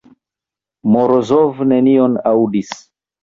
[0.95, 2.73] Morozov nenion aŭdis.